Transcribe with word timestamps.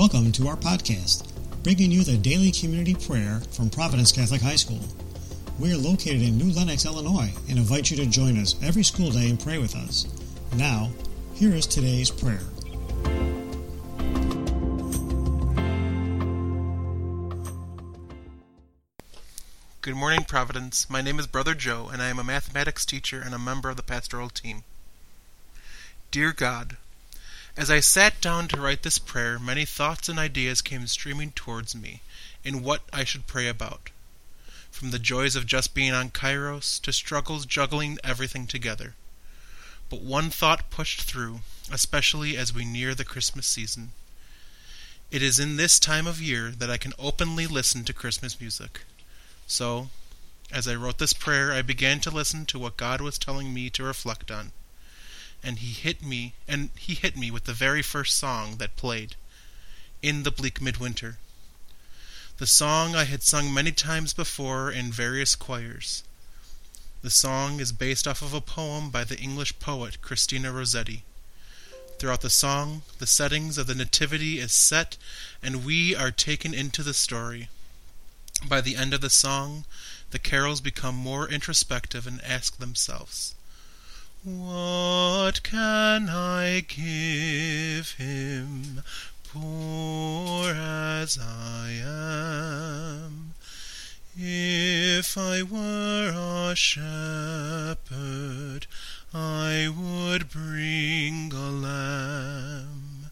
Welcome 0.00 0.32
to 0.32 0.48
our 0.48 0.56
podcast, 0.56 1.28
bringing 1.62 1.90
you 1.90 2.04
the 2.04 2.16
daily 2.16 2.50
community 2.52 2.94
prayer 2.94 3.42
from 3.50 3.68
Providence 3.68 4.10
Catholic 4.10 4.40
High 4.40 4.56
School. 4.56 4.80
We 5.58 5.74
are 5.74 5.76
located 5.76 6.22
in 6.22 6.38
New 6.38 6.54
Lenox, 6.54 6.86
Illinois, 6.86 7.30
and 7.50 7.58
invite 7.58 7.90
you 7.90 7.98
to 7.98 8.06
join 8.06 8.38
us 8.38 8.54
every 8.62 8.82
school 8.82 9.10
day 9.10 9.28
and 9.28 9.38
pray 9.38 9.58
with 9.58 9.76
us. 9.76 10.06
Now, 10.56 10.88
here 11.34 11.52
is 11.52 11.66
today's 11.66 12.10
prayer. 12.10 12.40
Good 19.82 19.96
morning, 19.96 20.24
Providence. 20.24 20.88
My 20.88 21.02
name 21.02 21.18
is 21.18 21.26
Brother 21.26 21.52
Joe, 21.52 21.90
and 21.92 22.00
I 22.00 22.08
am 22.08 22.18
a 22.18 22.24
mathematics 22.24 22.86
teacher 22.86 23.20
and 23.22 23.34
a 23.34 23.38
member 23.38 23.68
of 23.68 23.76
the 23.76 23.82
pastoral 23.82 24.30
team. 24.30 24.64
Dear 26.10 26.32
God, 26.32 26.78
as 27.60 27.70
I 27.70 27.80
sat 27.80 28.22
down 28.22 28.48
to 28.48 28.58
write 28.58 28.84
this 28.84 28.98
prayer, 28.98 29.38
many 29.38 29.66
thoughts 29.66 30.08
and 30.08 30.18
ideas 30.18 30.62
came 30.62 30.86
streaming 30.86 31.32
towards 31.32 31.76
me 31.76 32.00
in 32.42 32.62
what 32.62 32.80
I 32.90 33.04
should 33.04 33.26
pray 33.26 33.48
about. 33.48 33.90
From 34.70 34.92
the 34.92 34.98
joys 34.98 35.36
of 35.36 35.44
just 35.44 35.74
being 35.74 35.92
on 35.92 36.08
Kairos 36.08 36.80
to 36.80 36.90
struggles 36.90 37.44
juggling 37.44 37.98
everything 38.02 38.46
together. 38.46 38.94
But 39.90 40.00
one 40.00 40.30
thought 40.30 40.70
pushed 40.70 41.02
through, 41.02 41.40
especially 41.70 42.34
as 42.34 42.54
we 42.54 42.64
near 42.64 42.94
the 42.94 43.04
Christmas 43.04 43.46
season. 43.46 43.92
It 45.10 45.20
is 45.20 45.38
in 45.38 45.56
this 45.56 45.78
time 45.78 46.06
of 46.06 46.18
year 46.18 46.52
that 46.52 46.70
I 46.70 46.78
can 46.78 46.94
openly 46.98 47.46
listen 47.46 47.84
to 47.84 47.92
Christmas 47.92 48.40
music. 48.40 48.84
So, 49.46 49.90
as 50.50 50.66
I 50.66 50.76
wrote 50.76 50.96
this 50.96 51.12
prayer, 51.12 51.52
I 51.52 51.60
began 51.60 52.00
to 52.00 52.10
listen 52.10 52.46
to 52.46 52.58
what 52.58 52.78
God 52.78 53.02
was 53.02 53.18
telling 53.18 53.52
me 53.52 53.68
to 53.68 53.84
reflect 53.84 54.30
on 54.30 54.52
and 55.42 55.58
he 55.58 55.72
hit 55.72 56.02
me 56.02 56.34
and 56.46 56.70
he 56.76 56.94
hit 56.94 57.16
me 57.16 57.30
with 57.30 57.44
the 57.44 57.52
very 57.52 57.82
first 57.82 58.16
song 58.16 58.56
that 58.56 58.76
played 58.76 59.16
in 60.02 60.22
the 60.22 60.30
bleak 60.30 60.60
midwinter. 60.60 61.18
The 62.38 62.46
song 62.46 62.94
i 62.94 63.04
had 63.04 63.22
sung 63.22 63.52
many 63.52 63.72
times 63.72 64.12
before 64.12 64.70
in 64.70 64.92
various 64.92 65.34
choirs. 65.34 66.02
The 67.02 67.10
song 67.10 67.60
is 67.60 67.72
based 67.72 68.06
off 68.06 68.22
of 68.22 68.34
a 68.34 68.40
poem 68.40 68.90
by 68.90 69.04
the 69.04 69.18
english 69.18 69.58
poet 69.58 70.02
christina 70.02 70.52
rossetti. 70.52 71.04
Throughout 71.98 72.20
the 72.20 72.30
song 72.30 72.82
the 72.98 73.06
settings 73.06 73.58
of 73.58 73.66
the 73.66 73.74
nativity 73.74 74.38
is 74.38 74.52
set 74.52 74.96
and 75.42 75.64
we 75.64 75.94
are 75.94 76.10
taken 76.10 76.54
into 76.54 76.82
the 76.82 76.94
story. 76.94 77.48
By 78.46 78.60
the 78.60 78.76
end 78.76 78.94
of 78.94 79.00
the 79.00 79.10
song 79.10 79.64
the 80.10 80.18
carols 80.18 80.60
become 80.60 80.94
more 80.94 81.28
introspective 81.28 82.06
and 82.06 82.22
ask 82.22 82.58
themselves 82.58 83.34
what 84.22 85.42
can 85.42 86.10
I 86.10 86.60
give 86.68 87.92
him, 87.92 88.82
poor 89.24 90.52
as 90.54 91.18
I 91.18 91.80
am? 91.82 93.32
If 94.14 95.16
I 95.16 95.42
were 95.42 96.12
a 96.14 96.54
shepherd, 96.54 96.86
I 99.14 99.68
would 99.74 100.28
bring 100.28 101.32
a 101.32 101.50
lamb. 101.50 103.10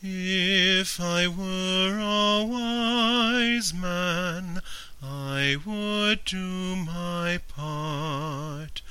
If 0.00 1.00
I 1.00 1.26
were 1.26 1.98
a 1.98 2.44
wise 2.44 3.74
man, 3.74 4.60
I 5.02 5.56
would 5.66 6.24
do 6.24 6.76
my 6.76 7.40
part. 7.48 8.82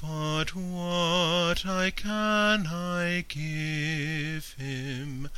But 0.00 0.54
what 0.54 1.64
I 1.64 1.90
can 1.90 2.66
I 2.66 3.24
give 3.28 4.54
him, 4.58 5.30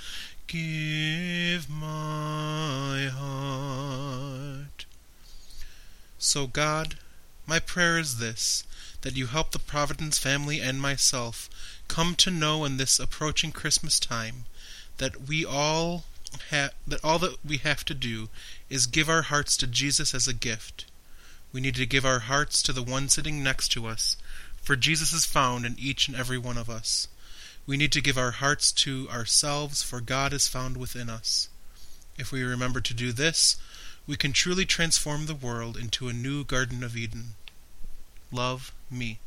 give 0.48 1.70
my 1.70 3.07
heart. 3.07 4.85
So, 6.19 6.48
God, 6.48 6.98
my 7.46 7.61
prayer 7.61 7.98
is 7.98 8.19
this 8.19 8.64
that 9.02 9.17
you 9.17 9.29
help 9.29 9.52
the 9.52 9.61
Providence 9.61 10.19
family 10.19 10.61
and 10.61 10.80
myself 10.80 11.48
come 11.86 12.17
to 12.17 12.30
know 12.30 12.64
in 12.64 12.79
this 12.79 12.98
approaching 12.98 13.52
Christmas 13.52 14.01
time 14.01 14.45
that 14.96 15.29
we 15.29 15.45
all 15.45 16.05
ha- 16.51 16.70
that 16.86 17.05
all 17.05 17.20
that 17.20 17.36
we 17.45 17.58
have 17.58 17.85
to 17.85 17.95
do 17.95 18.29
is 18.69 18.86
give 18.86 19.08
our 19.08 19.23
hearts 19.23 19.57
to 19.58 19.67
Jesus 19.69 20.14
as 20.14 20.27
a 20.27 20.35
gift. 20.35 20.85
We 21.52 21.61
need 21.61 21.77
to 21.77 21.86
give 21.86 22.05
our 22.05 22.20
hearts 22.20 22.61
to 22.64 22.73
the 22.73 22.83
one 22.83 23.08
sitting 23.08 23.42
next 23.42 23.69
to 23.69 23.86
us 23.86 24.17
for 24.63 24.77
Jesus 24.77 25.13
is 25.13 25.24
found 25.24 25.64
in 25.64 25.77
each 25.79 26.08
and 26.08 26.17
every 26.17 26.39
one 26.39 26.58
of 26.58 26.69
us. 26.70 27.08
We 27.67 27.77
need 27.77 27.92
to 27.92 28.01
give 28.01 28.17
our 28.17 28.33
hearts 28.33 28.73
to 28.73 29.08
ourselves, 29.11 29.83
for 29.83 30.01
God 30.01 30.33
is 30.33 30.48
found 30.48 30.77
within 30.77 31.11
us. 31.11 31.48
If 32.17 32.33
we 32.33 32.42
remember 32.42 32.80
to 32.80 32.95
do 32.95 33.13
this, 33.13 33.57
we 34.07 34.17
can 34.17 34.33
truly 34.33 34.64
transform 34.64 35.27
the 35.27 35.35
world 35.35 35.77
into 35.77 36.08
a 36.08 36.14
new 36.14 36.45
Garden 36.45 36.83
of 36.83 36.96
Eden. 36.96 37.35
Love 38.33 38.73
me. 38.91 39.20